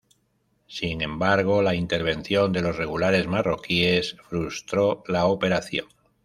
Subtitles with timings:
[0.65, 5.85] Sin embargo, la intervención de los regulares marroquíes frustró la operación.